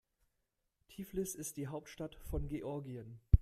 Tiflis 0.87 1.35
ist 1.35 1.57
die 1.57 1.67
Hauptstadt 1.67 2.15
von 2.15 2.47
Georgien. 2.47 3.19